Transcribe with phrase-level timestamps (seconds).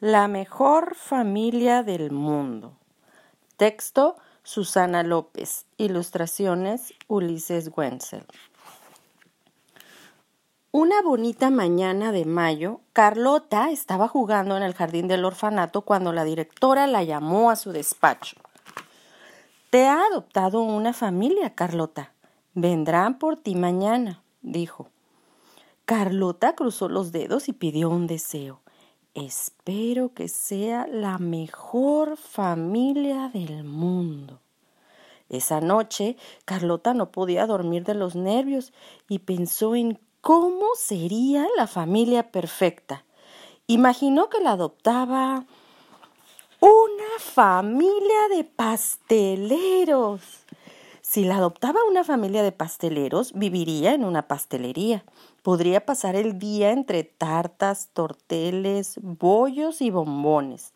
[0.00, 2.76] La mejor familia del mundo.
[3.56, 5.64] Texto Susana López.
[5.78, 8.26] Ilustraciones Ulises Wenzel.
[10.70, 16.24] Una bonita mañana de mayo, Carlota estaba jugando en el jardín del orfanato cuando la
[16.24, 18.36] directora la llamó a su despacho.
[19.70, 22.12] Te ha adoptado una familia, Carlota.
[22.52, 24.90] Vendrán por ti mañana, dijo.
[25.86, 28.60] Carlota cruzó los dedos y pidió un deseo.
[29.16, 34.40] Espero que sea la mejor familia del mundo.
[35.30, 38.74] Esa noche Carlota no podía dormir de los nervios
[39.08, 43.06] y pensó en cómo sería la familia perfecta.
[43.66, 45.46] Imaginó que la adoptaba
[46.60, 50.20] una familia de pasteleros.
[51.16, 55.02] Si la adoptaba una familia de pasteleros, viviría en una pastelería.
[55.42, 60.74] Podría pasar el día entre tartas, torteles, bollos y bombones,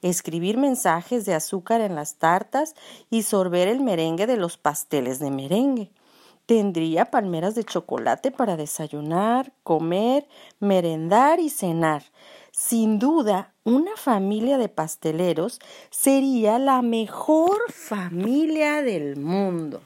[0.00, 2.74] escribir mensajes de azúcar en las tartas
[3.10, 5.90] y sorber el merengue de los pasteles de merengue.
[6.46, 10.26] Tendría palmeras de chocolate para desayunar, comer,
[10.58, 12.02] merendar y cenar.
[12.50, 15.60] Sin duda, una familia de pasteleros
[15.90, 19.82] sería la mejor familia del mundo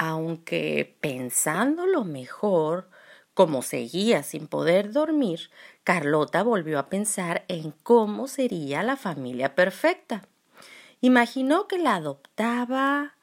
[0.00, 2.88] aunque pensándolo mejor,
[3.34, 5.50] como seguía sin poder dormir,
[5.82, 10.22] Carlota volvió a pensar en cómo sería la familia perfecta.
[11.00, 13.16] Imaginó que la adoptaba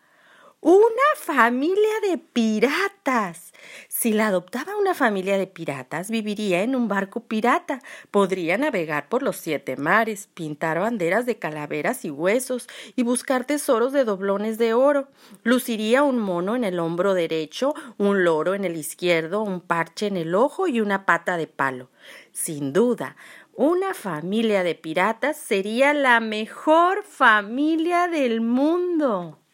[0.68, 0.82] una
[1.16, 3.54] familia de piratas.
[3.88, 7.84] Si la adoptaba una familia de piratas, viviría en un barco pirata.
[8.10, 13.94] Podría navegar por los siete mares, pintar banderas de calaveras y huesos y buscar tesoros
[13.94, 15.08] de doblones de oro.
[15.44, 20.18] Luciría un mono en el hombro derecho, un loro en el izquierdo, un parche en
[20.18, 21.92] el ojo y una pata de palo.
[22.32, 23.18] Sin duda,
[23.54, 29.45] una familia de piratas sería la mejor familia del mundo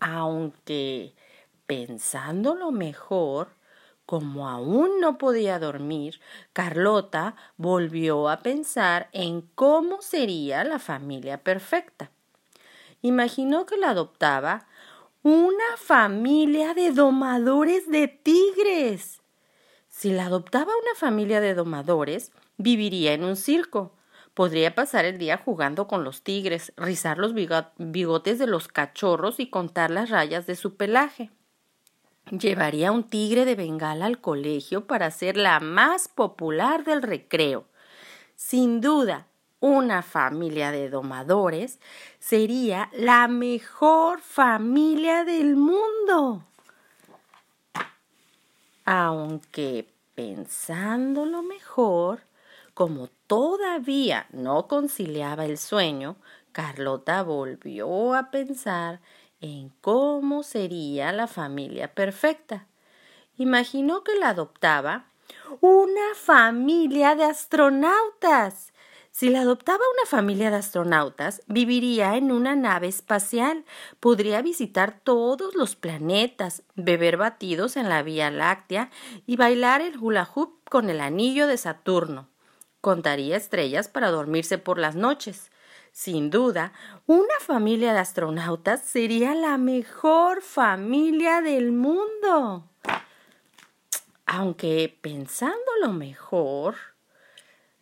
[0.00, 1.14] aunque
[1.66, 3.54] pensándolo mejor,
[4.06, 6.20] como aún no podía dormir,
[6.52, 12.10] Carlota volvió a pensar en cómo sería la familia perfecta.
[13.02, 14.66] Imaginó que la adoptaba
[15.22, 19.20] una familia de domadores de tigres.
[19.88, 23.92] Si la adoptaba una familia de domadores, viviría en un circo,
[24.34, 29.50] Podría pasar el día jugando con los tigres, rizar los bigotes de los cachorros y
[29.50, 31.30] contar las rayas de su pelaje.
[32.30, 37.66] Llevaría un tigre de bengala al colegio para ser la más popular del recreo.
[38.36, 39.26] Sin duda,
[39.58, 41.80] una familia de domadores
[42.18, 46.44] sería la mejor familia del mundo.
[48.84, 52.20] Aunque pensándolo mejor,
[52.80, 56.16] como todavía no conciliaba el sueño,
[56.52, 59.02] Carlota volvió a pensar
[59.42, 62.68] en cómo sería la familia perfecta.
[63.36, 65.10] Imaginó que la adoptaba
[65.60, 68.72] una familia de astronautas.
[69.10, 73.66] Si la adoptaba una familia de astronautas, viviría en una nave espacial,
[74.00, 78.90] podría visitar todos los planetas, beber batidos en la Vía Láctea
[79.26, 82.30] y bailar el hula hoop con el anillo de Saturno.
[82.80, 85.50] Contaría estrellas para dormirse por las noches.
[85.92, 86.72] Sin duda,
[87.06, 92.68] una familia de astronautas sería la mejor familia del mundo.
[94.24, 96.76] Aunque pensándolo mejor.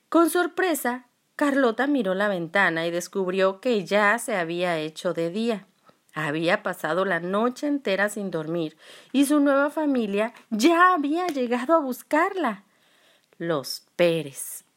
[0.09, 5.66] Con sorpresa, Carlota miró la ventana y descubrió que ya se había hecho de día.
[6.15, 8.76] Había pasado la noche entera sin dormir
[9.12, 12.65] y su nueva familia ya había llegado a buscarla.
[13.36, 14.68] Los Pérez.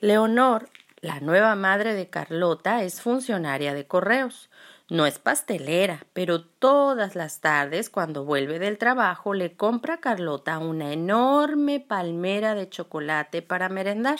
[0.00, 0.68] Leonor,
[1.00, 4.50] la nueva madre de Carlota, es funcionaria de correos.
[4.90, 10.58] No es pastelera, pero todas las tardes, cuando vuelve del trabajo, le compra a Carlota
[10.58, 14.18] una enorme palmera de chocolate para merendar.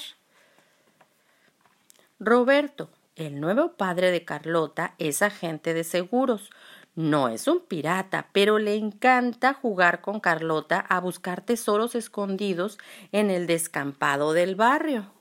[2.18, 6.50] Roberto, el nuevo padre de Carlota, es agente de seguros.
[6.94, 12.78] No es un pirata, pero le encanta jugar con Carlota a buscar tesoros escondidos
[13.12, 15.15] en el descampado del barrio.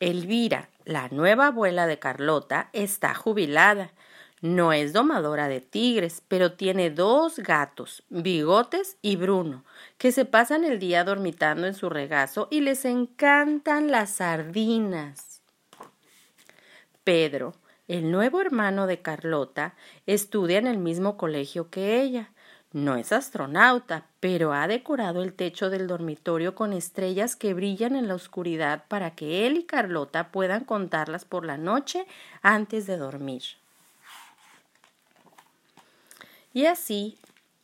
[0.00, 3.92] Elvira, la nueva abuela de Carlota, está jubilada.
[4.40, 9.64] No es domadora de tigres, pero tiene dos gatos, Bigotes y Bruno,
[9.98, 15.42] que se pasan el día dormitando en su regazo y les encantan las sardinas.
[17.02, 17.54] Pedro,
[17.88, 19.74] el nuevo hermano de Carlota,
[20.06, 22.30] estudia en el mismo colegio que ella.
[22.72, 28.08] No es astronauta, pero ha decorado el techo del dormitorio con estrellas que brillan en
[28.08, 32.06] la oscuridad para que él y Carlota puedan contarlas por la noche
[32.42, 33.42] antes de dormir.
[36.52, 37.16] Y así,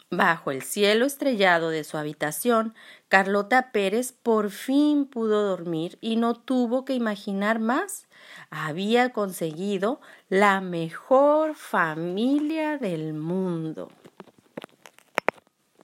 [0.08, 2.74] bajo el cielo estrellado de su habitación,
[3.08, 8.06] Carlota Pérez por fin pudo dormir y no tuvo que imaginar más.
[8.48, 10.00] Había conseguido
[10.30, 13.90] la mejor familia del mundo.